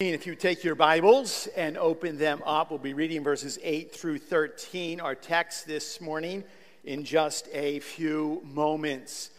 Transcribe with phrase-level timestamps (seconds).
[0.00, 4.18] If you take your Bibles and open them up, we'll be reading verses 8 through
[4.18, 6.44] 13, our text this morning,
[6.84, 9.30] in just a few moments.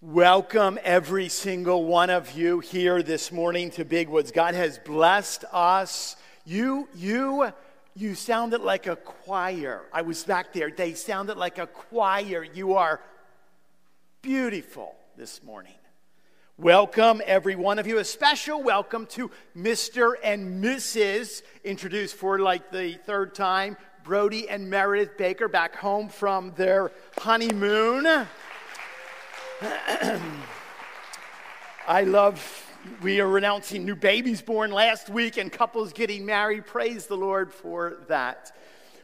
[0.00, 4.30] Welcome, every single one of you here this morning to Big Woods.
[4.30, 6.14] God has blessed us.
[6.44, 7.52] You, you,
[7.96, 9.82] you sounded like a choir.
[9.92, 10.70] I was back there.
[10.70, 12.44] They sounded like a choir.
[12.44, 13.00] You are
[14.22, 15.74] beautiful this morning.
[16.56, 17.98] Welcome, every one of you.
[17.98, 20.12] A special welcome to Mr.
[20.22, 21.42] and Mrs.
[21.64, 28.06] introduced for like the third time, Brody and Meredith Baker back home from their honeymoon.
[31.88, 36.66] I love, we are announcing new babies born last week and couples getting married.
[36.66, 38.56] Praise the Lord for that.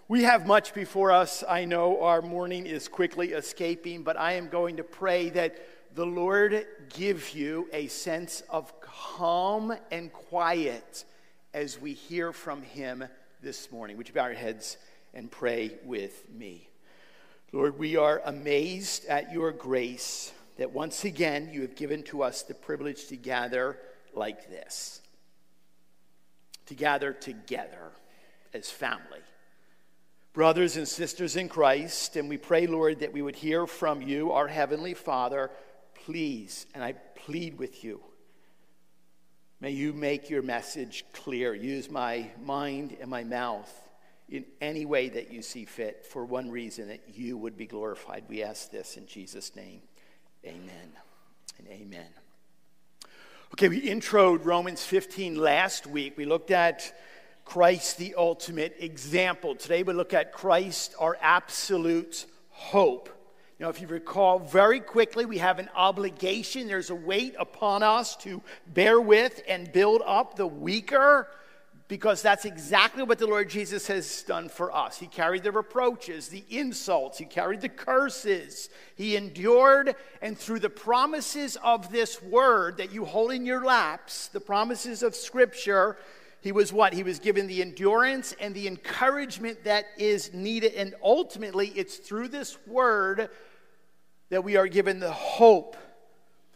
[0.07, 1.43] We have much before us.
[1.48, 5.59] I know our morning is quickly escaping, but I am going to pray that
[5.95, 11.05] the Lord give you a sense of calm and quiet
[11.53, 13.05] as we hear from Him
[13.43, 13.97] this morning.
[13.97, 14.77] Would you bow your heads
[15.15, 16.69] and pray with me?
[17.52, 22.43] Lord, we are amazed at your grace that once again you have given to us
[22.43, 23.77] the privilege to gather
[24.15, 25.01] like this,
[26.66, 27.91] to gather together
[28.54, 29.19] as family.
[30.32, 34.30] Brothers and sisters in Christ, and we pray, Lord, that we would hear from you,
[34.30, 35.51] our Heavenly Father
[36.04, 38.01] please, and I plead with you,
[39.60, 41.54] may you make your message clear.
[41.54, 43.70] Use my mind and my mouth
[44.29, 48.24] in any way that you see fit for one reason that you would be glorified.
[48.29, 49.82] We ask this in Jesus' name.
[50.45, 50.92] Amen
[51.59, 52.07] and amen.
[53.52, 56.16] Okay, we introed Romans 15 last week.
[56.16, 56.96] We looked at
[57.45, 59.57] Christ, the ultimate example.
[59.57, 63.09] Today we look at Christ, our absolute hope.
[63.61, 66.66] Now, if you recall very quickly, we have an obligation.
[66.66, 71.28] There's a weight upon us to bear with and build up the weaker
[71.87, 74.97] because that's exactly what the Lord Jesus has done for us.
[74.97, 78.70] He carried the reproaches, the insults, he carried the curses.
[78.94, 84.28] He endured, and through the promises of this word that you hold in your laps,
[84.28, 85.99] the promises of Scripture,
[86.41, 86.94] he was what?
[86.94, 90.72] He was given the endurance and the encouragement that is needed.
[90.72, 93.28] And ultimately, it's through this word
[94.30, 95.76] that we are given the hope.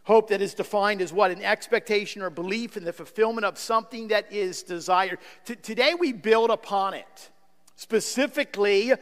[0.03, 1.31] Hope that is defined as what?
[1.31, 5.19] An expectation or belief in the fulfillment of something that is desired.
[5.45, 7.29] T- today we build upon it.
[7.75, 8.93] Specifically,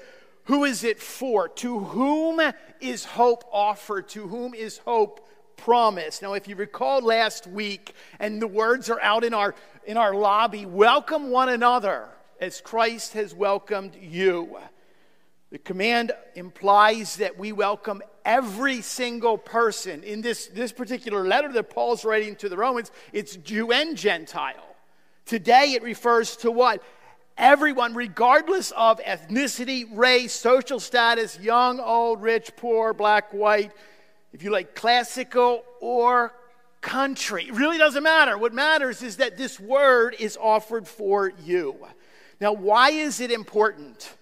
[0.46, 1.48] who is it for?
[1.48, 2.42] To whom
[2.82, 4.10] is hope offered?
[4.10, 6.22] To whom is hope promised?
[6.22, 10.16] Now, if you recall last week, and the words are out in our, in our
[10.16, 12.10] lobby welcome one another
[12.42, 14.58] as Christ has welcomed you.
[15.52, 20.04] The command implies that we welcome every single person.
[20.04, 24.76] In this, this particular letter that Paul's writing to the Romans, it's Jew and Gentile.
[25.26, 26.84] Today it refers to what?
[27.38, 33.72] Everyone, regardless of ethnicity, race, social status, young, old, rich, poor, black, white,
[34.34, 36.34] if you like classical or
[36.82, 37.46] country.
[37.46, 38.38] It really doesn't matter.
[38.38, 41.76] What matters is that this word is offered for you.
[42.40, 44.14] Now, why is it important?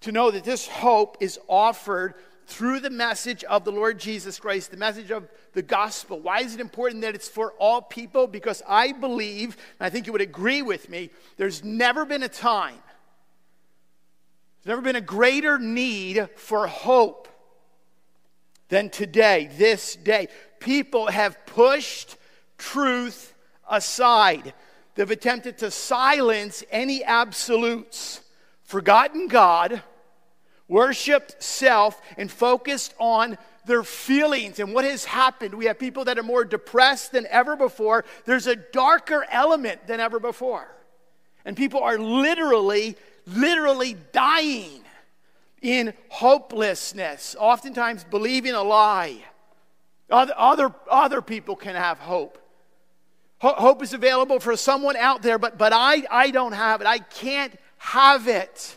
[0.00, 2.14] to know that this hope is offered
[2.50, 6.18] through the message of the Lord Jesus Christ, the message of the gospel.
[6.18, 8.26] Why is it important that it's for all people?
[8.26, 12.28] Because I believe, and I think you would agree with me, there's never been a
[12.28, 12.78] time,
[14.62, 17.28] there's never been a greater need for hope
[18.68, 20.28] than today, this day.
[20.58, 22.16] People have pushed
[22.58, 23.32] truth
[23.68, 24.52] aside.
[24.94, 28.20] They've attempted to silence any absolutes,
[28.64, 29.82] forgotten God,
[30.70, 33.36] worshiped self and focused on
[33.66, 35.54] their feelings and what has happened.
[35.54, 38.04] We have people that are more depressed than ever before.
[38.24, 40.66] There's a darker element than ever before.
[41.44, 44.80] And people are literally, literally dying
[45.60, 49.22] in hopelessness, oftentimes believing a lie.
[50.08, 52.38] Other, other, other people can have hope.
[53.40, 56.86] Hope is available for someone out there, but, but I, I don't have it.
[56.86, 58.76] I can't have it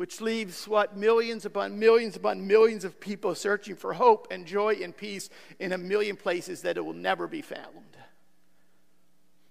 [0.00, 4.74] which leaves what millions upon millions upon millions of people searching for hope and joy
[4.82, 7.98] and peace in a million places that it will never be found.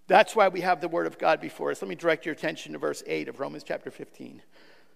[0.08, 1.84] That's why we have the Word of God before us.
[1.84, 4.42] Let me direct your attention to verse 8 of Romans chapter 15,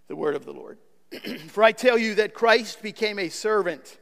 [0.08, 0.80] the Word of the Lord.
[1.50, 4.00] for I tell you that Christ became a servant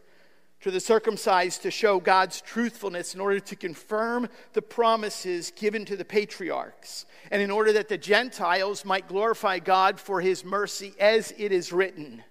[0.62, 5.96] to the circumcised to show God's truthfulness in order to confirm the promises given to
[5.96, 11.34] the patriarchs, and in order that the Gentiles might glorify God for his mercy, as
[11.38, 12.24] it is written.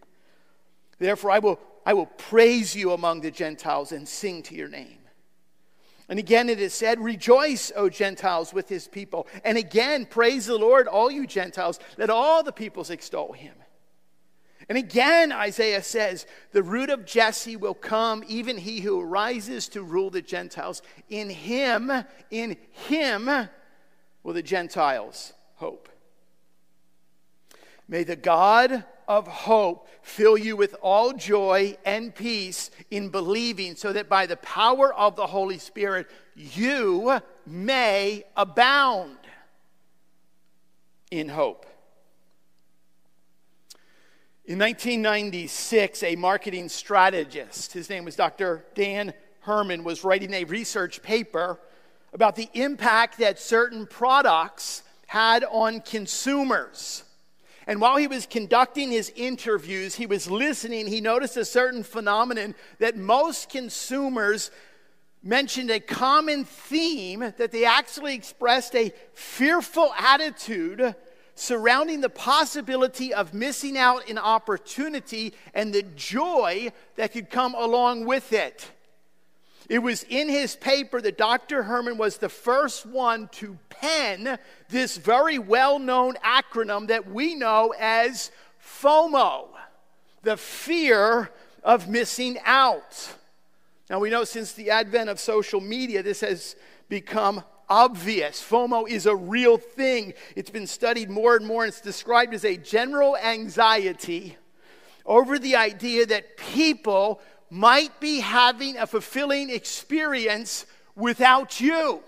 [0.99, 4.99] Therefore, I will, I will praise you among the Gentiles and sing to your name.
[6.09, 9.29] And again, it is said, Rejoice, O Gentiles, with his people.
[9.45, 11.79] And again, praise the Lord, all you Gentiles.
[11.97, 13.55] Let all the peoples extol him.
[14.71, 19.83] And again, Isaiah says, The root of Jesse will come, even he who arises to
[19.83, 20.81] rule the Gentiles.
[21.09, 21.91] In him,
[22.31, 22.57] in
[22.87, 23.29] him
[24.23, 25.89] will the Gentiles hope.
[27.89, 33.93] May the God of hope fill you with all joy and peace in believing, so
[33.93, 36.07] that by the power of the Holy Spirit
[36.37, 39.19] you may abound
[41.11, 41.67] in hope.
[44.51, 48.65] In 1996, a marketing strategist, his name was Dr.
[48.75, 51.61] Dan Herman, was writing a research paper
[52.13, 57.05] about the impact that certain products had on consumers.
[57.69, 62.57] And while he was conducting his interviews, he was listening, he noticed a certain phenomenon
[62.81, 64.51] that most consumers
[65.23, 70.97] mentioned a common theme that they actually expressed a fearful attitude
[71.41, 78.05] surrounding the possibility of missing out an opportunity and the joy that could come along
[78.05, 78.71] with it.
[79.69, 81.63] It was in his paper that Dr.
[81.63, 84.39] Herman was the first one to pen
[84.69, 88.31] this very well known acronym that we know as
[88.63, 89.49] FOMO,
[90.23, 91.31] the fear
[91.65, 93.15] of missing out.
[93.89, 96.55] Now, we know since the advent of social media, this has
[96.91, 98.43] become obvious.
[98.43, 100.13] FOMO is a real thing.
[100.37, 104.37] It's been studied more and more, and it's described as a general anxiety
[105.07, 112.03] over the idea that people might be having a fulfilling experience without you.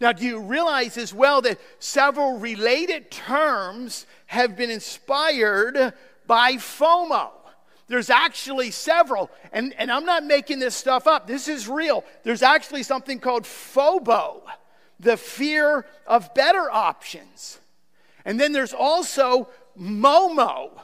[0.00, 5.94] Now, do you realize as well that several related terms have been inspired
[6.26, 7.30] by FOMO?
[7.88, 11.26] There's actually several, and, and I'm not making this stuff up.
[11.26, 12.04] This is real.
[12.24, 14.42] There's actually something called FOBO,
[14.98, 17.60] the fear of better options.
[18.24, 19.48] And then there's also
[19.78, 20.80] MOMO,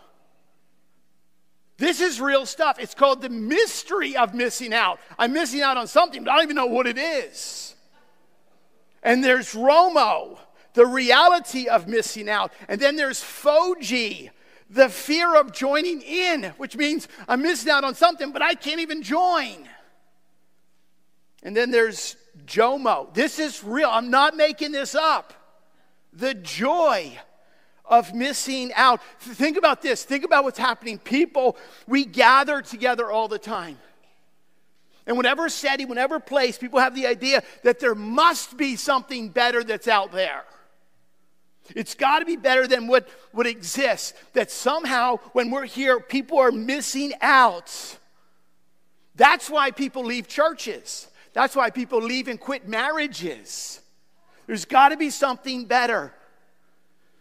[1.82, 2.78] this is real stuff.
[2.78, 5.00] It's called the mystery of missing out.
[5.18, 7.74] I'm missing out on something, but I don't even know what it is.
[9.02, 10.38] And there's Romo,
[10.74, 12.52] the reality of missing out.
[12.68, 14.30] And then there's Foji,
[14.72, 18.80] the fear of joining in, which means I'm missing out on something, but I can't
[18.80, 19.68] even join.
[21.42, 22.16] And then there's
[22.46, 23.12] Jomo.
[23.12, 23.90] This is real.
[23.90, 25.34] I'm not making this up.
[26.14, 27.18] The joy
[27.84, 29.02] of missing out.
[29.20, 30.04] Think about this.
[30.04, 30.98] Think about what's happening.
[30.98, 33.78] People, we gather together all the time.
[35.06, 39.62] And whatever setting, whatever place, people have the idea that there must be something better
[39.64, 40.44] that's out there.
[41.74, 44.14] It's got to be better than what, would exist.
[44.32, 47.98] That somehow, when we're here, people are missing out.
[49.14, 51.08] That's why people leave churches.
[51.32, 53.80] That's why people leave and quit marriages.
[54.46, 56.12] There's got to be something better.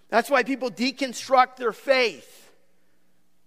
[0.09, 2.51] That's why people deconstruct their faith.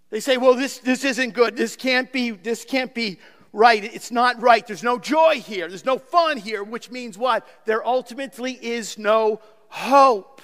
[0.09, 1.55] They say, well, this, this isn't good.
[1.55, 3.19] This can't be, this can't be
[3.53, 3.83] right.
[3.83, 4.65] It's not right.
[4.65, 5.67] There's no joy here.
[5.67, 7.47] There's no fun here, which means what?
[7.65, 10.41] There ultimately is no hope.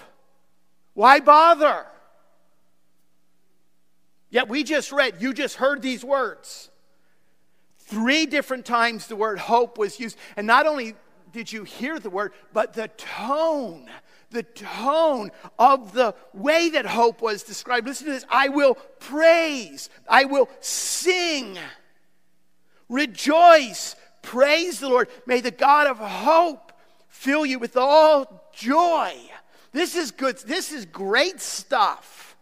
[0.93, 1.85] Why bother?
[4.29, 6.69] Yet we just read, you just heard these words.
[7.79, 10.17] Three different times the word hope was used.
[10.38, 10.95] And not only
[11.33, 13.89] did you hear the word, but the tone
[14.31, 15.29] the tone
[15.59, 17.86] of the way that hope was described.
[17.86, 21.57] Listen to this I will praise, I will sing,
[22.89, 25.10] rejoice, praise the Lord.
[25.25, 26.74] May the God of hope
[27.07, 29.13] fill you with all joy.
[29.72, 32.36] This is good, this is great stuff.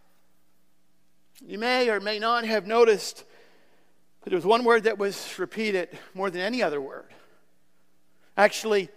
[1.46, 3.24] You may or may not have noticed
[4.22, 7.06] that there was one word that was repeated more than any other word.
[8.36, 8.90] Actually,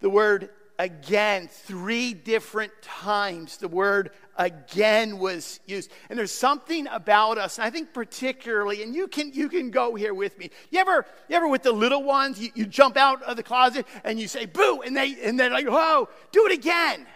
[0.00, 5.90] the word again, three different times the word again was used.
[6.08, 10.14] And there's something about us, I think particularly, and you can you can go here
[10.14, 10.50] with me.
[10.70, 13.86] You ever, you ever with the little ones, you, you jump out of the closet
[14.02, 17.06] and you say boo, and they and they're like, whoa, do it again.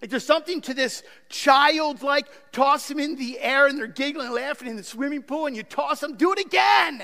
[0.00, 4.26] Like there's something to this child like toss them in the air and they're giggling
[4.26, 7.02] and laughing in the swimming pool, and you toss them, do it again.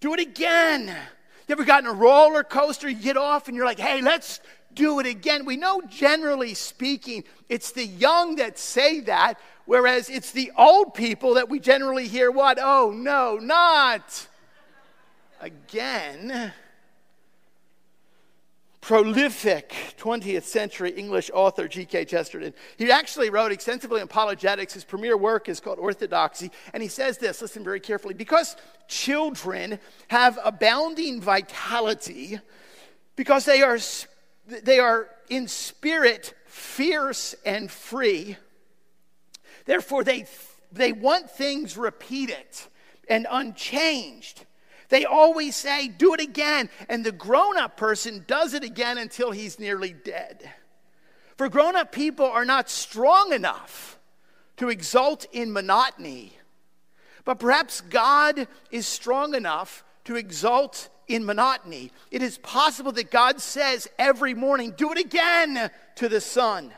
[0.00, 0.88] Do it again.
[0.88, 4.40] You ever gotten a roller coaster, you get off and you're like, hey, let's
[4.74, 5.46] do it again.
[5.46, 11.34] We know, generally speaking, it's the young that say that, whereas it's the old people
[11.34, 12.58] that we generally hear what?
[12.60, 14.26] Oh, no, not
[15.40, 16.52] again.
[18.86, 22.04] Prolific 20th century English author, G.K.
[22.04, 22.54] Chesterton.
[22.76, 24.74] He actually wrote extensively on apologetics.
[24.74, 26.52] His premier work is called Orthodoxy.
[26.72, 28.54] And he says this listen very carefully because
[28.86, 32.38] children have abounding vitality,
[33.16, 33.78] because they are,
[34.46, 38.36] they are in spirit fierce and free,
[39.64, 40.26] therefore they,
[40.70, 42.46] they want things repeated
[43.08, 44.46] and unchanged.
[44.88, 46.68] They always say, do it again.
[46.88, 50.50] And the grown up person does it again until he's nearly dead.
[51.36, 53.98] For grown up people are not strong enough
[54.56, 56.32] to exult in monotony,
[57.24, 61.90] but perhaps God is strong enough to exult in monotony.
[62.10, 66.72] It is possible that God says every morning, do it again to the sun.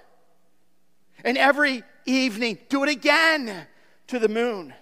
[1.24, 3.66] And every evening, do it again
[4.08, 4.74] to the moon.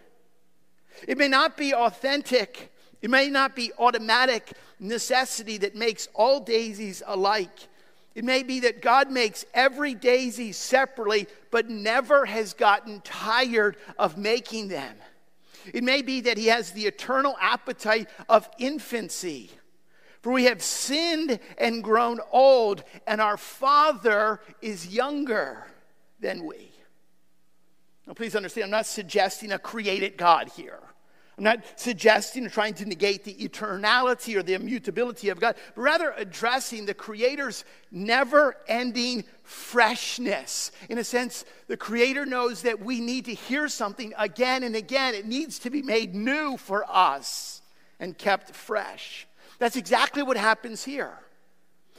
[1.07, 2.73] It may not be authentic
[3.07, 7.69] it may not be automatic necessity that makes all daisies alike.
[8.17, 14.19] It may be that God makes every daisy separately, but never has gotten tired of
[14.19, 14.97] making them.
[15.73, 19.53] It may be that He has the eternal appetite of infancy.
[20.21, 25.65] For we have sinned and grown old, and our Father is younger
[26.19, 26.73] than we.
[28.05, 30.81] Now, please understand, I'm not suggesting a created God here.
[31.39, 35.83] I'm not suggesting or trying to negate the eternality or the immutability of God, but
[35.83, 40.73] rather addressing the Creator's never ending freshness.
[40.89, 45.15] In a sense, the Creator knows that we need to hear something again and again.
[45.15, 47.61] It needs to be made new for us
[48.01, 49.27] and kept fresh.
[49.59, 51.19] That's exactly what happens here.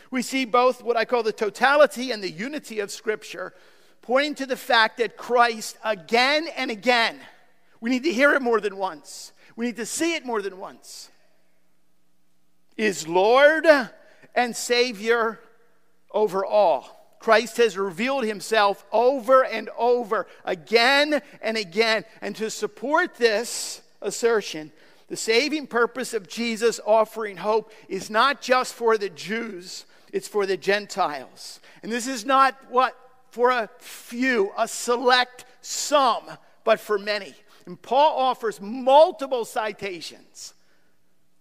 [0.09, 3.53] We see both what I call the totality and the unity of Scripture,
[4.01, 7.19] pointing to the fact that Christ again and again
[7.79, 9.31] we need to hear it more than once.
[9.55, 11.09] We need to see it more than once.
[12.75, 13.65] Is Lord
[14.35, 15.39] and Savior
[16.11, 16.97] over all.
[17.19, 22.05] Christ has revealed himself over and over, again and again.
[22.21, 24.71] And to support this assertion,
[25.07, 30.45] the saving purpose of Jesus offering hope is not just for the Jews, it's for
[30.45, 31.59] the Gentiles.
[31.81, 32.95] And this is not what
[33.31, 36.23] for a few, a select some,
[36.63, 37.35] but for many.
[37.67, 40.53] And Paul offers multiple citations,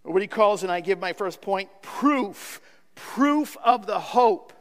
[0.03, 2.61] or what he calls, and I give my first point, proof,
[2.97, 4.53] proof of the hope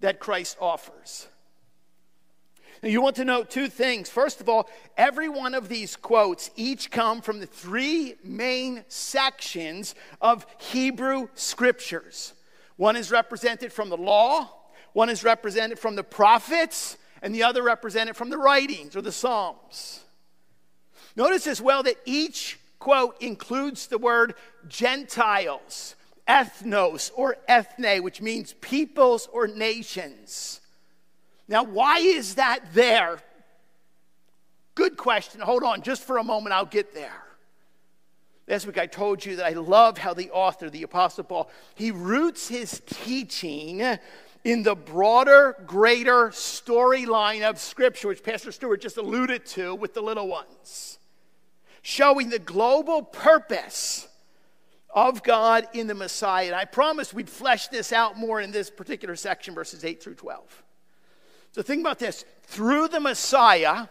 [0.00, 1.28] that Christ offers.
[2.82, 4.10] Now, you want to note two things.
[4.10, 4.68] First of all,
[4.98, 12.34] every one of these quotes each come from the three main sections of Hebrew scriptures.
[12.76, 14.50] One is represented from the law,
[14.92, 19.10] one is represented from the prophets, and the other represented from the writings or the
[19.10, 20.00] Psalms.
[21.16, 24.34] Notice as well that each quote includes the word
[24.68, 25.94] Gentiles,
[26.26, 30.60] ethnos, or ethne, which means peoples or nations.
[31.48, 33.18] Now, why is that there?
[34.74, 35.40] Good question.
[35.40, 37.22] Hold on just for a moment, I'll get there.
[38.48, 41.90] Last week I told you that I love how the author, the Apostle Paul, he
[41.90, 43.80] roots his teaching
[44.44, 50.02] in the broader, greater storyline of Scripture, which Pastor Stewart just alluded to with the
[50.02, 50.98] little ones
[51.82, 54.08] showing the global purpose
[54.94, 56.46] of God in the Messiah.
[56.46, 60.14] And I promised we'd flesh this out more in this particular section, verses 8 through
[60.14, 60.62] 12.
[61.50, 63.88] So think about this through the Messiah,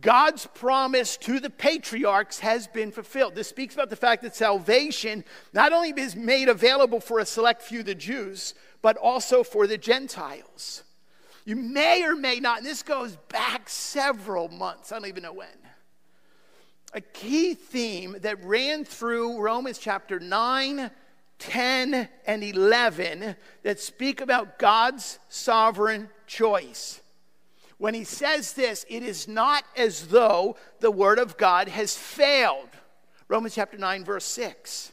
[0.00, 3.34] God's promise to the patriarchs has been fulfilled.
[3.34, 7.62] This speaks about the fact that salvation not only is made available for a select
[7.62, 10.82] few, the Jews, but also for the Gentiles.
[11.44, 15.32] You may or may not, and this goes back several months, I don't even know
[15.32, 15.48] when
[16.94, 20.90] a key theme that ran through Romans chapter 9,
[21.40, 23.34] 10, and 11
[23.64, 27.00] that speak about God's sovereign choice.
[27.78, 32.68] When he says this, it is not as though the word of God has failed.
[33.26, 34.92] Romans chapter 9, verse 6.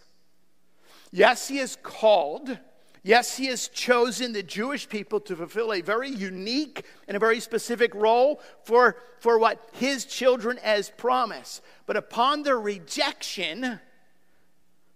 [1.11, 2.57] Yes, he is called
[3.03, 7.39] Yes, he has chosen the Jewish people to fulfill a very unique and a very
[7.39, 9.69] specific role for, for what?
[9.73, 11.61] His children as promise.
[11.87, 13.79] But upon their rejection,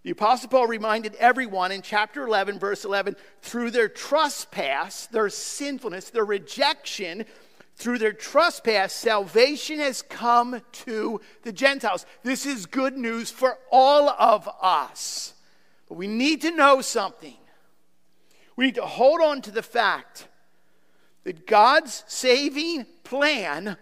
[0.04, 6.12] the Apostle Paul reminded everyone in chapter 11, verse 11, through their trespass, their sinfulness,
[6.12, 7.26] their rejection,
[7.76, 12.06] through their trespass, salvation has come to the Gentiles.
[12.22, 15.34] This is good news for all of us.
[15.90, 17.36] But we need to know something.
[18.56, 20.28] We need to hold on to the fact
[21.24, 23.78] that God's saving plan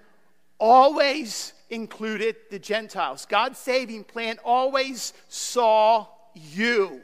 [0.60, 3.26] always included the Gentiles.
[3.26, 7.02] God's saving plan always saw you.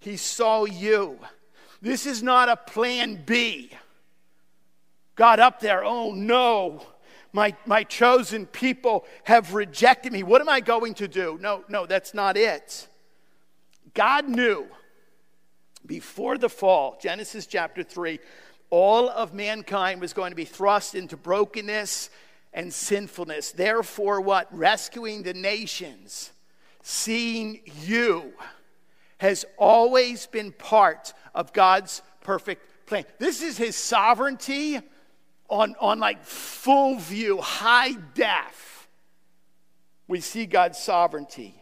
[0.00, 1.18] He saw you.
[1.82, 3.70] This is not a plan B.
[5.16, 6.80] God up there, oh no,
[7.32, 10.22] my, my chosen people have rejected me.
[10.22, 11.38] What am I going to do?
[11.40, 12.86] No, no, that's not it.
[13.94, 14.68] God knew
[15.88, 18.20] before the fall, Genesis chapter 3,
[18.70, 22.10] all of mankind was going to be thrust into brokenness
[22.52, 23.50] and sinfulness.
[23.50, 24.46] Therefore, what?
[24.56, 26.30] Rescuing the nations,
[26.82, 28.32] seeing you,
[29.16, 33.04] has always been part of God's perfect plan.
[33.18, 34.78] This is his sovereignty
[35.48, 38.88] on, on like full view, high def.
[40.06, 41.54] We see God's sovereignty.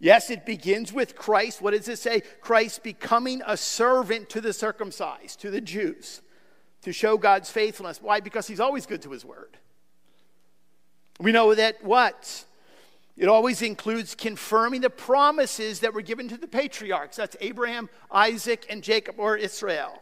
[0.00, 1.60] Yes, it begins with Christ.
[1.60, 2.22] What does it say?
[2.40, 6.22] Christ becoming a servant to the circumcised, to the Jews,
[6.82, 8.00] to show God's faithfulness.
[8.00, 8.20] Why?
[8.20, 9.58] Because he's always good to his word.
[11.18, 12.44] We know that what?
[13.16, 17.16] It always includes confirming the promises that were given to the patriarchs.
[17.16, 20.00] That's Abraham, Isaac, and Jacob, or Israel.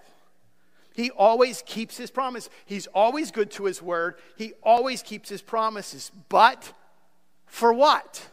[0.94, 2.50] He always keeps his promise.
[2.66, 4.16] He's always good to his word.
[4.36, 6.12] He always keeps his promises.
[6.28, 6.72] But
[7.46, 8.28] for what?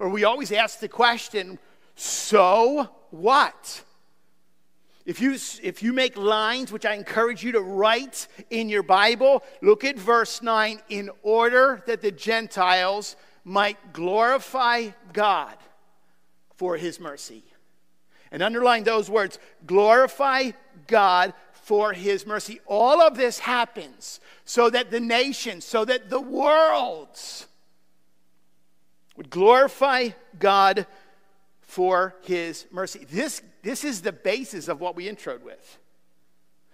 [0.00, 1.58] Or we always ask the question,
[1.94, 3.84] so what?
[5.04, 9.44] If you, if you make lines, which I encourage you to write in your Bible,
[9.60, 13.14] look at verse 9 in order that the Gentiles
[13.44, 15.56] might glorify God
[16.56, 17.44] for his mercy.
[18.32, 20.52] And underline those words glorify
[20.86, 22.60] God for his mercy.
[22.64, 27.48] All of this happens so that the nations, so that the worlds
[29.16, 30.86] would glorify God
[31.60, 33.06] for his mercy.
[33.10, 35.78] This, this is the basis of what we introed with.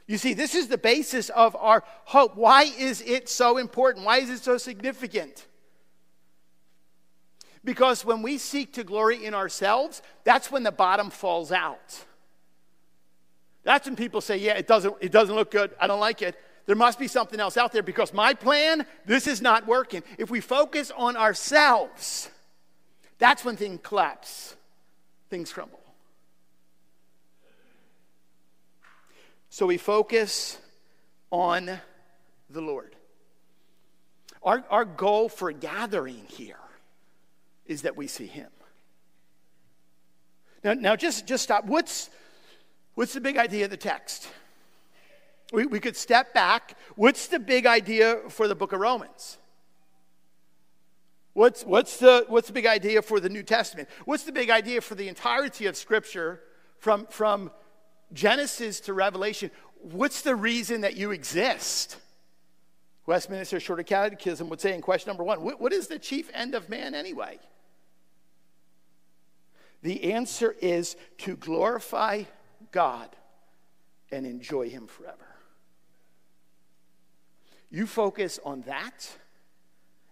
[0.07, 2.37] You see, this is the basis of our hope.
[2.37, 4.07] Why is it so important?
[4.07, 5.47] Why is it so significant?
[7.65, 12.05] Because when we seek to glory in ourselves, that's when the bottom falls out.
[13.65, 15.73] That's when people say, Yeah, it doesn't, it doesn't look good.
[15.81, 16.37] I don't like it.
[16.67, 20.03] There must be something else out there because my plan, this is not working.
[20.19, 22.29] If we focus on ourselves,
[23.19, 24.57] that's when things collapse,
[25.31, 25.81] things crumble.
[29.49, 30.59] So we focus
[31.31, 31.79] on
[32.51, 32.95] the Lord.
[34.43, 36.59] Our, our goal for gathering here
[37.65, 38.51] is that we see Him.
[40.63, 41.65] Now, now just, just stop.
[41.65, 42.11] What's,
[42.97, 44.29] what's the big idea of the text?
[45.53, 46.77] We, we could step back.
[46.97, 49.39] What's the big idea for the book of Romans?
[51.35, 53.89] What's, what's, the, what's the big idea for the New Testament?
[54.07, 56.41] What's the big idea for the entirety of Scripture
[56.79, 57.51] from, from
[58.13, 59.51] Genesis to Revelation?
[59.83, 61.99] What's the reason that you exist?
[63.05, 66.55] Westminster Shorter Catechism would say in question number one what, what is the chief end
[66.55, 67.39] of man anyway?
[69.83, 72.25] The answer is to glorify
[72.73, 73.15] God
[74.11, 75.36] and enjoy Him forever.
[77.71, 79.11] You focus on that,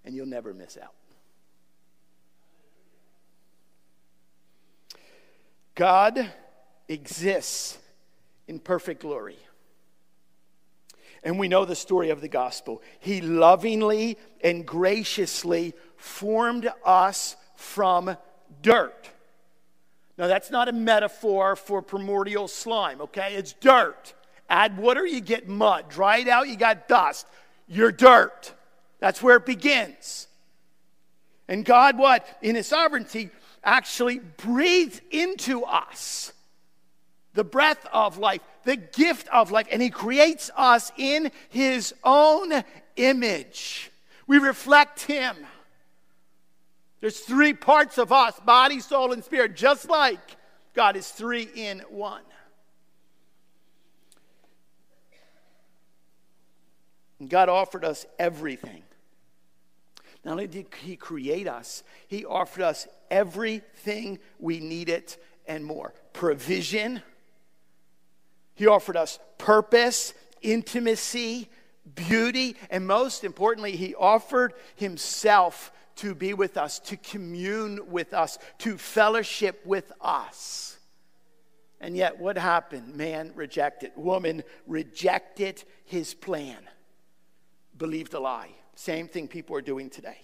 [0.05, 0.95] and you'll never miss out.
[5.75, 6.31] God
[6.89, 7.79] exists
[8.47, 9.39] in perfect glory.
[11.23, 12.83] And we know the story of the gospel.
[13.01, 18.17] He lovingly and graciously formed us from
[18.61, 19.09] dirt.
[20.19, 23.35] Now, that's not a metaphor for primordial slime, okay?
[23.35, 24.15] It's dirt.
[24.49, 25.89] Add water, you get mud.
[25.89, 27.27] Dry it out, you got dust.
[27.67, 28.53] You're dirt.
[29.01, 30.29] That's where it begins.
[31.49, 32.27] And God, what?
[32.43, 33.31] In His sovereignty,
[33.63, 36.33] actually breathed into us
[37.35, 42.65] the breath of life, the gift of life, and He creates us in His own
[42.97, 43.91] image.
[44.27, 45.37] We reflect Him.
[47.01, 50.21] There's three parts of us body, soul, and spirit, just like
[50.75, 52.23] God is three in one.
[57.19, 58.83] And God offered us everything.
[60.25, 65.15] Not only did He create us, He offered us everything we needed
[65.47, 67.03] and more provision,
[68.55, 71.51] He offered us purpose, intimacy,
[71.95, 78.39] beauty, and most importantly, He offered Himself to be with us, to commune with us,
[78.59, 80.79] to fellowship with us.
[81.81, 82.97] And yet, what happened?
[82.97, 86.59] Man rejected, woman rejected his plan,
[87.77, 88.51] believed a lie.
[88.75, 90.19] Same thing people are doing today.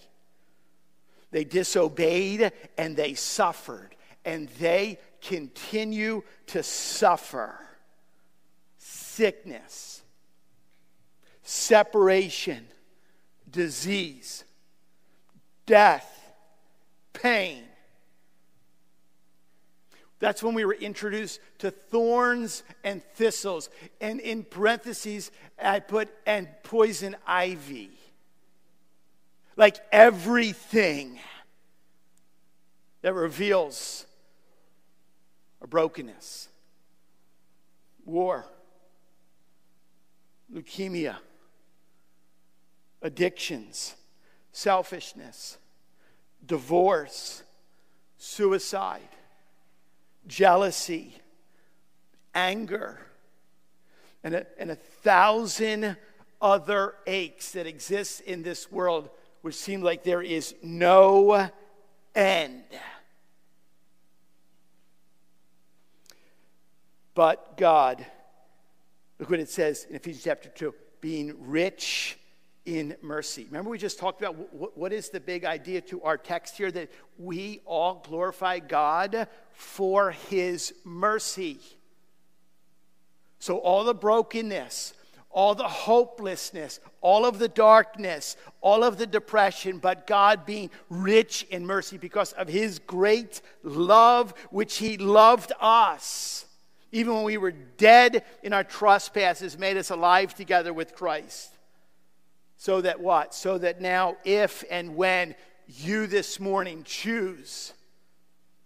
[1.31, 7.57] They disobeyed and they suffered, and they continue to suffer
[8.77, 10.01] sickness,
[11.43, 12.65] separation,
[13.49, 14.43] disease,
[15.65, 16.33] death,
[17.13, 17.63] pain.
[20.21, 23.71] That's when we were introduced to thorns and thistles.
[23.99, 25.31] And in parentheses,
[25.61, 27.89] I put, and poison ivy.
[29.57, 31.19] Like everything
[33.01, 34.05] that reveals
[35.59, 36.49] a brokenness,
[38.05, 38.45] war,
[40.53, 41.17] leukemia,
[43.01, 43.95] addictions,
[44.51, 45.57] selfishness,
[46.45, 47.41] divorce,
[48.17, 49.01] suicide,
[50.27, 51.15] jealousy,
[52.33, 52.99] anger,
[54.23, 55.97] and a, and a thousand
[56.41, 59.09] other aches that exist in this world
[59.41, 61.49] which seem like there is no
[62.15, 62.63] end.
[67.13, 68.05] But God,
[69.19, 72.17] look what it says in Ephesians chapter 2 being rich
[72.65, 73.45] in mercy.
[73.45, 74.35] Remember, we just talked about
[74.77, 79.27] what is the big idea to our text here that we all glorify God
[79.61, 81.59] for his mercy.
[83.37, 84.93] So, all the brokenness,
[85.29, 91.43] all the hopelessness, all of the darkness, all of the depression, but God being rich
[91.51, 96.45] in mercy because of his great love, which he loved us.
[96.91, 101.55] Even when we were dead in our trespasses, made us alive together with Christ.
[102.57, 103.33] So that what?
[103.35, 105.35] So that now, if and when
[105.67, 107.73] you this morning choose,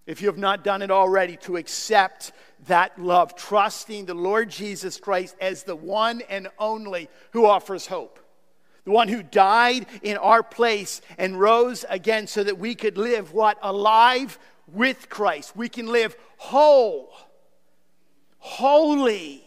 [0.06, 2.32] if you have not done it already, to accept
[2.68, 8.20] that love, trusting the Lord Jesus Christ as the one and only who offers hope.
[8.86, 13.34] The one who died in our place and rose again so that we could live
[13.34, 13.58] what?
[13.62, 14.38] Alive
[14.68, 15.56] with Christ.
[15.56, 17.12] We can live whole,
[18.38, 19.45] holy.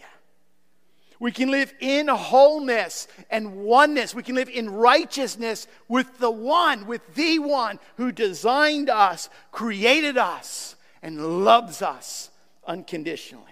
[1.20, 4.14] We can live in wholeness and oneness.
[4.14, 10.16] We can live in righteousness with the one, with the one who designed us, created
[10.16, 12.30] us, and loves us
[12.66, 13.44] unconditionally.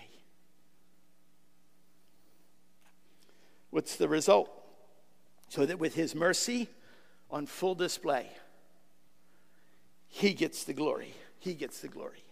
[3.71, 4.51] What's the result?
[5.49, 6.69] So that with his mercy
[7.31, 8.29] on full display,
[10.09, 11.15] he gets the glory.
[11.41, 12.26] He gets the glory.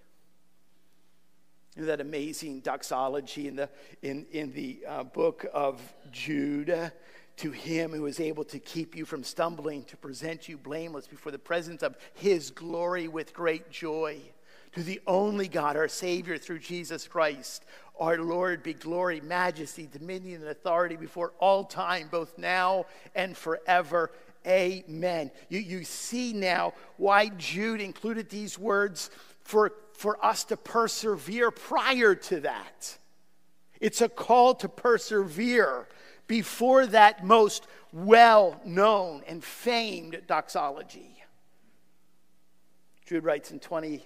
[1.76, 3.68] That amazing doxology in the,
[4.02, 6.92] in, in the uh, book of Jude?
[7.38, 11.32] To him who is able to keep you from stumbling, to present you blameless before
[11.32, 14.20] the presence of his glory with great joy
[14.74, 17.64] to the only God, our Savior, through Jesus Christ,
[17.98, 24.10] our Lord, be glory, majesty, dominion, and authority before all time, both now and forever.
[24.46, 25.30] Amen.
[25.48, 29.10] You, you see now why Jude included these words
[29.44, 32.98] for, for us to persevere prior to that.
[33.80, 35.88] It's a call to persevere
[36.26, 41.22] before that most well known and famed doxology.
[43.06, 44.04] Jude writes in 20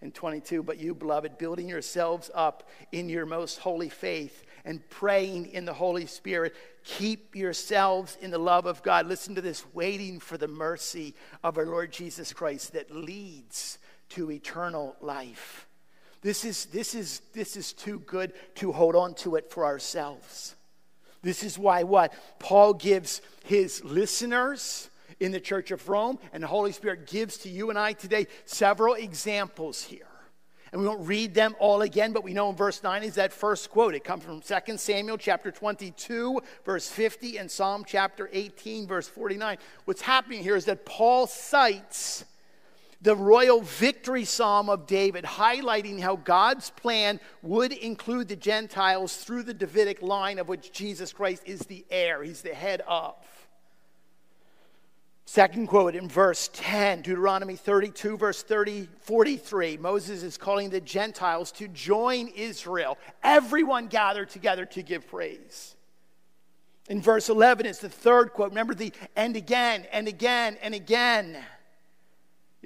[0.00, 0.62] and 22.
[0.62, 5.72] But you, beloved, building yourselves up in your most holy faith and praying in the
[5.72, 9.06] Holy Spirit, keep yourselves in the love of God.
[9.06, 13.78] Listen to this waiting for the mercy of our Lord Jesus Christ that leads
[14.10, 15.66] to eternal life.
[16.20, 20.56] This is, this is, this is too good to hold on to it for ourselves.
[21.22, 22.12] This is why what?
[22.38, 24.90] Paul gives his listeners
[25.20, 28.26] in the Church of Rome, and the Holy Spirit gives to you and I today
[28.44, 30.06] several examples here.
[30.70, 33.32] And we won't read them all again, but we know in verse 9 is that
[33.32, 33.94] first quote.
[33.94, 39.56] It comes from 2 Samuel chapter 22, verse 50, and Psalm chapter 18, verse 49.
[39.86, 42.24] What's happening here is that Paul cites
[43.00, 49.44] the royal victory psalm of David, highlighting how God's plan would include the Gentiles through
[49.44, 53.14] the Davidic line of which Jesus Christ is the heir, he's the head of.
[55.26, 59.76] Second quote in verse 10, Deuteronomy 32, verse 30, 43.
[59.76, 62.96] Moses is calling the Gentiles to join Israel.
[63.22, 65.76] Everyone gathered together to give praise.
[66.88, 68.48] In verse 11, it's the third quote.
[68.48, 71.36] Remember the and again, and again, and again.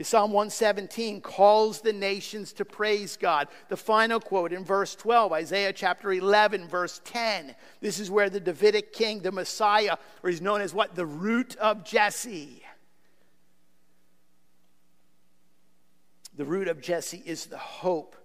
[0.01, 3.49] Psalm 117 calls the nations to praise God.
[3.69, 7.55] The final quote in verse 12, Isaiah chapter 11, verse 10.
[7.81, 10.95] This is where the Davidic king, the Messiah, or he's known as what?
[10.95, 12.63] The root of Jesse.
[16.35, 18.17] The root of Jesse is the hope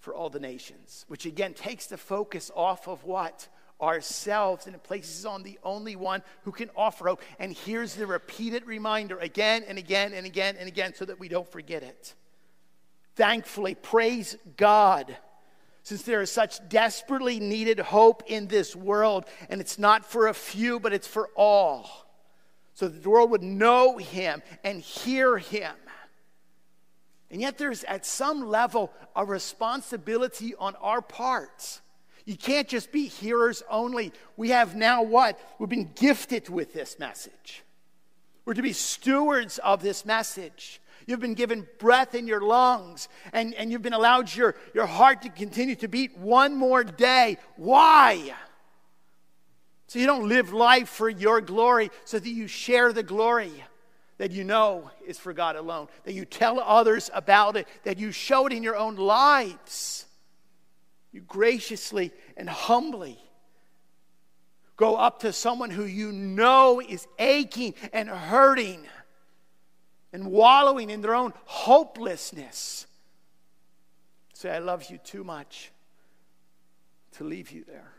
[0.00, 3.46] for all the nations, which again takes the focus off of what?
[3.80, 7.22] Ourselves and it places on the only one who can offer hope.
[7.38, 11.28] And here's the repeated reminder again and again and again and again so that we
[11.28, 12.14] don't forget it.
[13.16, 15.16] Thankfully, praise God.
[15.82, 20.34] Since there is such desperately needed hope in this world, and it's not for a
[20.34, 22.06] few, but it's for all.
[22.74, 25.74] So that the world would know Him and hear Him
[27.30, 31.81] And yet, there's at some level a responsibility on our parts.
[32.24, 34.12] You can't just be hearers only.
[34.36, 35.38] We have now what?
[35.58, 37.62] We've been gifted with this message.
[38.44, 40.80] We're to be stewards of this message.
[41.06, 45.22] You've been given breath in your lungs, and, and you've been allowed your, your heart
[45.22, 47.38] to continue to beat one more day.
[47.56, 48.34] Why?
[49.88, 53.52] So you don't live life for your glory, so that you share the glory
[54.18, 58.12] that you know is for God alone, that you tell others about it, that you
[58.12, 60.06] show it in your own lives.
[61.12, 63.18] You graciously and humbly
[64.76, 68.86] go up to someone who you know is aching and hurting
[70.12, 72.86] and wallowing in their own hopelessness.
[74.32, 75.70] Say, I love you too much
[77.12, 77.92] to leave you there.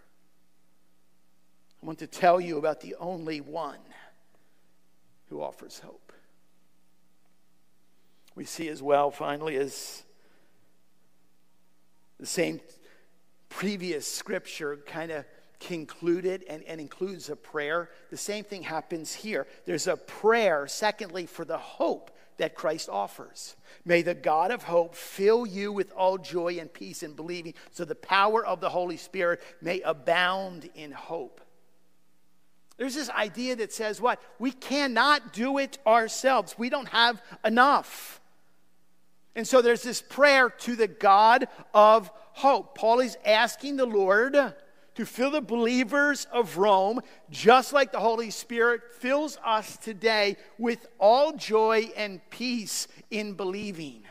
[1.82, 3.80] I want to tell you about the only one
[5.30, 6.12] who offers hope.
[8.36, 10.04] We see as well, finally, as
[12.20, 12.60] the same
[13.54, 15.26] previous scripture kind of
[15.60, 17.90] concluded and, and includes a prayer.
[18.10, 19.48] The same thing happens here.
[19.66, 23.56] There's a prayer, secondly, for the hope that Christ offers.
[23.86, 27.86] May the God of hope fill you with all joy and peace in believing, so
[27.86, 31.40] the power of the Holy Spirit may abound in hope.
[32.78, 34.20] There's this idea that says what?
[34.40, 36.56] We cannot do it ourselves.
[36.58, 38.20] We don't have enough.
[39.36, 42.76] And so there's this prayer to the God of hope.
[42.76, 44.36] Paul is asking the Lord
[44.96, 50.88] to fill the believers of Rome, just like the Holy Spirit fills us today with
[51.00, 54.04] all joy and peace in believing.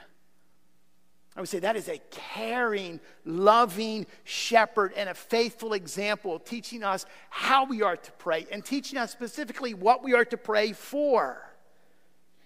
[1.37, 7.07] I would say that is a caring, loving shepherd and a faithful example teaching us
[7.31, 11.41] how we are to pray and teaching us specifically what we are to pray for.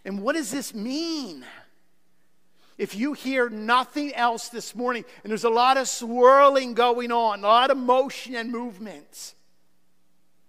[0.05, 1.45] And what does this mean?
[2.79, 7.41] If you hear nothing else this morning, and there's a lot of swirling going on,
[7.41, 9.35] a lot of motion and movement,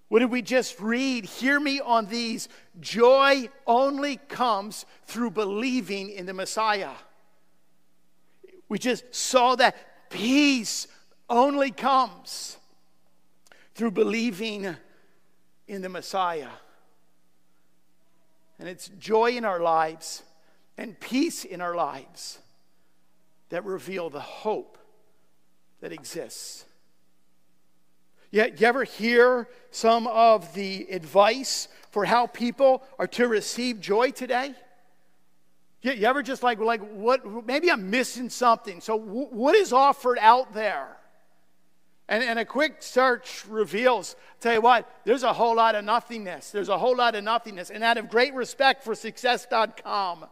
[0.09, 1.25] what did we just read?
[1.25, 2.47] Hear me on these.
[2.79, 6.91] Joy only comes through believing in the Messiah.
[8.69, 10.87] We just saw that peace
[11.29, 12.57] only comes
[13.75, 14.75] through believing
[15.67, 16.49] in the Messiah.
[18.59, 20.23] And it's joy in our lives
[20.77, 22.39] and peace in our lives
[23.49, 24.77] that reveal the hope
[25.81, 26.65] that exists.
[28.29, 34.11] Yet, you ever hear some of the advice for how people are to receive joy
[34.11, 34.53] today?
[35.81, 37.45] You, you ever just like, like, what?
[37.45, 38.81] Maybe I'm missing something.
[38.81, 40.97] So, what is offered out there?
[42.09, 46.51] And, and a quick search reveals, tell you what, there's a whole lot of nothingness.
[46.51, 47.69] There's a whole lot of nothingness.
[47.69, 50.25] And out of great respect for success.com,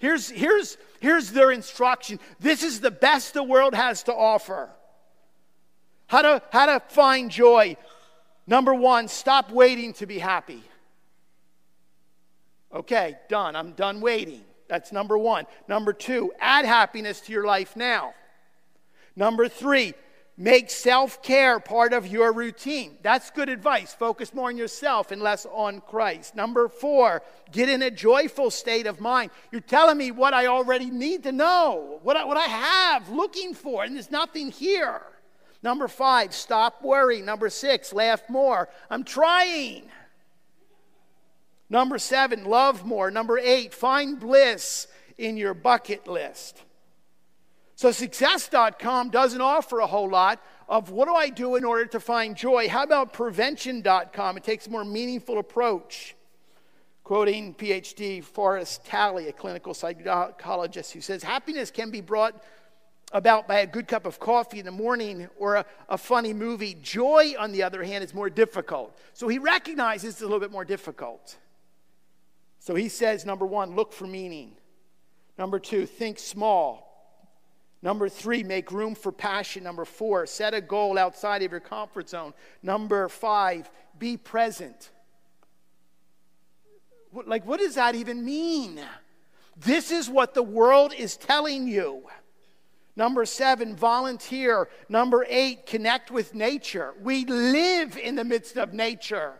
[0.00, 2.18] Here's, here's, here's their instruction.
[2.40, 4.70] This is the best the world has to offer.
[6.06, 7.76] How to, how to find joy.
[8.46, 10.62] Number one, stop waiting to be happy.
[12.74, 13.54] Okay, done.
[13.54, 14.42] I'm done waiting.
[14.68, 15.46] That's number one.
[15.68, 18.14] Number two, add happiness to your life now.
[19.14, 19.92] Number three,
[20.40, 22.96] Make self care part of your routine.
[23.02, 23.92] That's good advice.
[23.92, 26.34] Focus more on yourself and less on Christ.
[26.34, 27.22] Number four,
[27.52, 29.32] get in a joyful state of mind.
[29.52, 33.52] You're telling me what I already need to know, what I, what I have looking
[33.52, 35.02] for, and there's nothing here.
[35.62, 37.26] Number five, stop worrying.
[37.26, 38.70] Number six, laugh more.
[38.88, 39.90] I'm trying.
[41.68, 43.10] Number seven, love more.
[43.10, 44.86] Number eight, find bliss
[45.18, 46.62] in your bucket list.
[47.80, 51.98] So, success.com doesn't offer a whole lot of what do I do in order to
[51.98, 52.68] find joy.
[52.68, 54.36] How about prevention.com?
[54.36, 56.14] It takes a more meaningful approach.
[57.04, 62.44] Quoting PhD Forrest Talley, a clinical psychologist, who says happiness can be brought
[63.12, 66.76] about by a good cup of coffee in the morning or a, a, funny movie.
[66.82, 68.94] Joy, on the other hand, is more difficult.
[69.14, 71.38] So he recognizes it's a little bit more difficult.
[72.58, 74.52] So he says number one, look for meaning.
[75.38, 76.89] Number two, think small.
[77.82, 79.64] Number three, make room for passion.
[79.64, 82.34] Number four, set a goal outside of your comfort zone.
[82.62, 84.90] Number five, be present.
[87.12, 88.80] Like, what does that even mean?
[89.56, 92.02] This is what the world is telling you.
[92.96, 94.68] Number seven, volunteer.
[94.88, 96.94] Number eight, connect with nature.
[97.00, 99.34] We live in the midst of nature.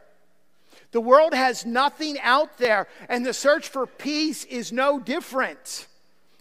[0.92, 5.87] The world has nothing out there, and the search for peace is no different.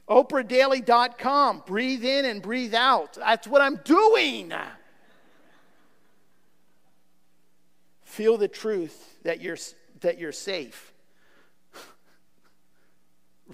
[0.10, 1.64] OprahDaily.com.
[1.66, 3.14] Breathe in and breathe out.
[3.14, 4.52] That's what I'm doing.
[8.04, 9.58] Feel the truth that you're,
[10.02, 10.94] that you're safe.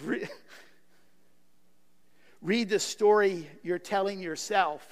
[2.41, 4.88] read the story you're telling yourself.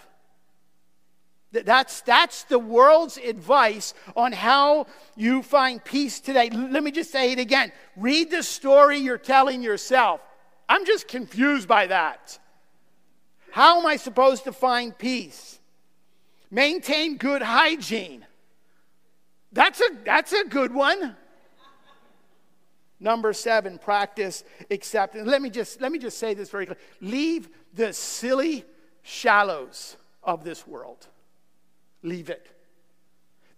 [1.53, 6.49] That's, that's the world's advice on how you find peace today.
[6.49, 7.71] Let me just say it again.
[7.95, 10.19] Read the story you're telling yourself.
[10.67, 12.39] I'm just confused by that.
[13.51, 15.59] How am I supposed to find peace?
[16.49, 18.25] Maintain good hygiene.
[19.51, 21.15] That's a, that's a good one.
[22.99, 25.27] Number seven, practice acceptance.
[25.27, 26.81] Let me just let me just say this very clearly.
[27.01, 28.63] Leave the silly
[29.01, 31.07] shallows of this world.
[32.01, 32.47] Leave it.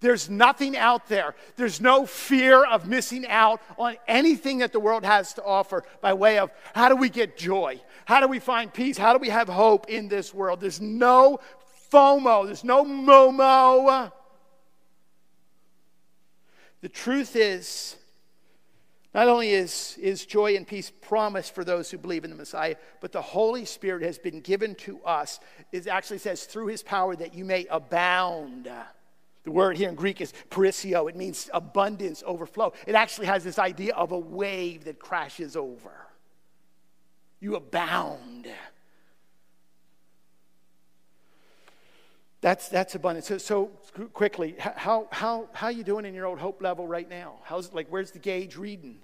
[0.05, 1.33] There's nothing out there.
[1.55, 6.13] There's no fear of missing out on anything that the world has to offer by
[6.13, 7.81] way of how do we get joy?
[8.05, 8.99] How do we find peace?
[8.99, 10.61] How do we have hope in this world?
[10.61, 11.39] There's no
[11.91, 14.11] FOMO, there's no MOMO.
[16.81, 17.95] The truth is,
[19.15, 22.75] not only is, is joy and peace promised for those who believe in the Messiah,
[23.01, 25.39] but the Holy Spirit has been given to us.
[25.71, 28.69] It actually says, through his power, that you may abound.
[29.45, 31.07] The word here in Greek is perisseuo.
[31.07, 32.73] It means abundance, overflow.
[32.87, 36.07] It actually has this idea of a wave that crashes over.
[37.39, 38.47] You abound.
[42.41, 43.27] That's, that's abundance.
[43.27, 43.65] So, so
[44.13, 47.35] quickly, how, how, how are you doing in your old hope level right now?
[47.43, 48.97] How's like, where's the gauge reading?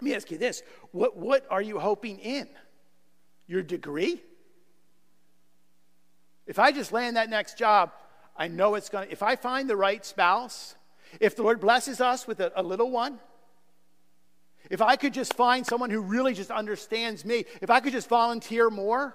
[0.00, 2.48] Let me ask you this what, what are you hoping in?
[3.46, 4.22] Your degree?
[6.48, 7.92] If I just land that next job,
[8.34, 10.74] I know it's going to, if I find the right spouse,
[11.20, 13.20] if the Lord blesses us with a, a little one,
[14.70, 18.08] if I could just find someone who really just understands me, if I could just
[18.08, 19.14] volunteer more,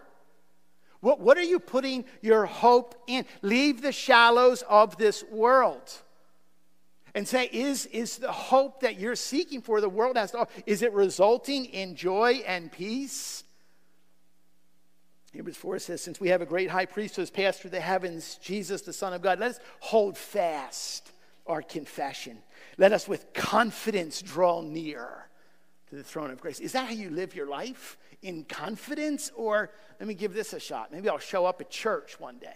[1.00, 3.26] what, what are you putting your hope in?
[3.42, 5.92] Leave the shallows of this world
[7.16, 10.84] and say, is, is the hope that you're seeking for the world has to is
[10.84, 13.44] it resulting in joy and peace?
[15.34, 17.80] Hebrews 4 says, Since we have a great high priest who has passed through the
[17.80, 21.12] heavens, Jesus, the Son of God, let us hold fast
[21.48, 22.38] our confession.
[22.78, 25.28] Let us with confidence draw near
[25.90, 26.60] to the throne of grace.
[26.60, 27.98] Is that how you live your life?
[28.22, 29.32] In confidence?
[29.36, 30.92] Or let me give this a shot.
[30.92, 32.54] Maybe I'll show up at church one day.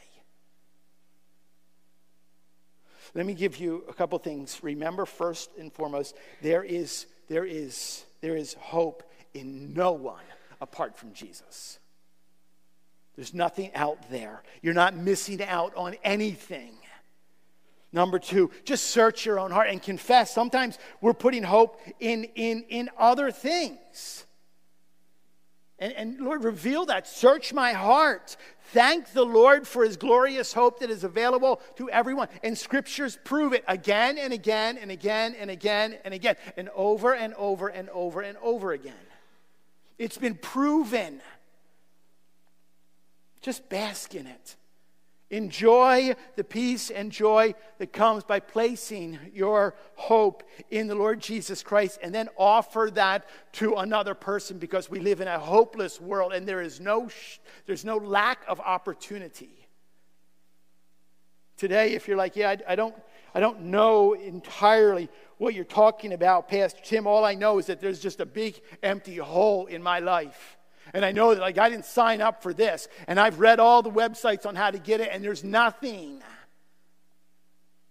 [3.15, 4.59] Let me give you a couple things.
[4.61, 10.23] Remember, first and foremost, there is, there is, there is hope in no one
[10.61, 11.79] apart from Jesus.
[13.17, 14.43] There's nothing out there.
[14.61, 16.75] You're not missing out on anything.
[17.91, 20.33] Number two, just search your own heart and confess.
[20.33, 24.25] Sometimes we're putting hope in, in, in other things.
[25.79, 27.07] And, and Lord, reveal that.
[27.07, 28.37] Search my heart.
[28.71, 32.27] Thank the Lord for his glorious hope that is available to everyone.
[32.43, 37.15] And scriptures prove it again and again and again and again and again and over
[37.15, 38.93] and over and over and over again.
[39.97, 41.21] It's been proven.
[43.47, 44.57] Just bask in it.
[45.29, 51.63] Enjoy the peace and joy that comes by placing your hope in the Lord Jesus
[51.63, 56.33] Christ and then offer that to another person because we live in a hopeless world
[56.33, 59.65] and there is no, sh- there's no lack of opportunity.
[61.55, 62.95] Today, if you're like, yeah, I, I, don't,
[63.33, 65.07] I don't know entirely
[65.37, 68.59] what you're talking about, Pastor Tim, all I know is that there's just a big
[68.83, 70.56] empty hole in my life.
[70.93, 72.87] And I know that like I didn't sign up for this.
[73.07, 76.21] And I've read all the websites on how to get it, and there's nothing.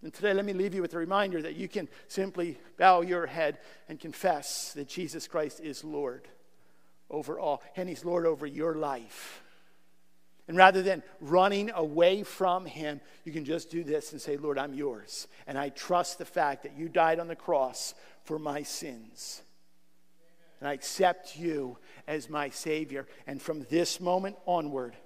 [0.03, 3.27] And today, let me leave you with a reminder that you can simply bow your
[3.27, 6.29] head and confess that Jesus Christ is Lord
[7.11, 9.43] over all, and He's Lord over your life.
[10.49, 14.59] And rather than running away from Him, you can just do this and say, Lord,
[14.59, 15.27] I'm yours.
[15.47, 19.43] And I trust the fact that you died on the cross for my sins.
[20.61, 23.07] And I accept you as my Savior.
[23.27, 24.97] And from this moment onward,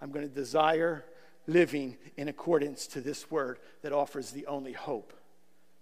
[0.00, 1.04] I'm going to desire
[1.46, 5.12] living in accordance to this word that offers the only hope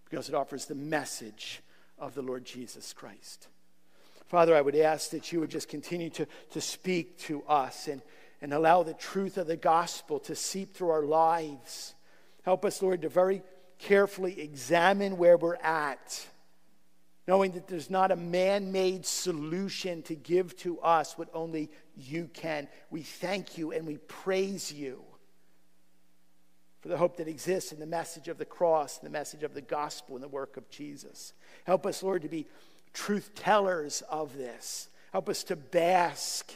[0.09, 1.61] because it offers the message
[1.99, 3.49] of the Lord Jesus Christ.
[4.27, 8.01] Father, I would ask that you would just continue to, to speak to us and,
[8.41, 11.95] and allow the truth of the gospel to seep through our lives.
[12.45, 13.43] Help us, Lord, to very
[13.79, 16.27] carefully examine where we're at
[17.31, 22.29] knowing that there's not a man made solution to give to us what only you
[22.35, 22.67] can.
[22.91, 25.05] We thank you and we praise you
[26.81, 29.61] for the hope that exists in the message of the cross, the message of the
[29.61, 31.33] gospel, and the work of Jesus.
[31.63, 32.49] Help us, Lord, to be
[32.93, 34.89] truth tellers of this.
[35.13, 36.53] Help us to bask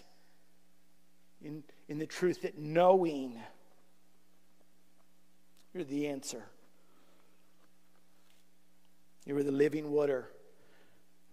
[1.41, 3.39] in, in the truth that knowing
[5.73, 6.43] you're the answer.
[9.25, 10.31] You are the living water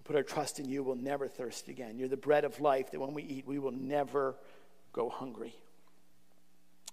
[0.03, 1.97] Put our trust in you, we'll never thirst again.
[1.97, 4.35] You're the bread of life that when we eat, we will never
[4.93, 5.53] go hungry.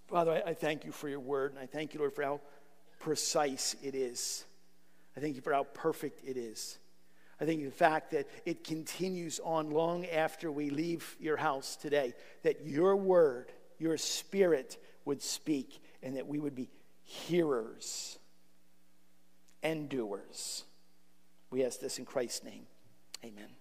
[0.08, 2.40] Father, I, I thank you for your word, and I thank you, Lord, for how
[3.00, 4.44] precise it is.
[5.16, 6.78] I thank you for how perfect it is.
[7.40, 12.14] I think the fact that it continues on long after we leave your house today,
[12.42, 16.68] that your word, your spirit would speak, and that we would be
[17.04, 18.18] hearers
[19.62, 20.64] and doers.
[21.50, 22.66] We ask this in Christ's name.
[23.24, 23.57] Amen.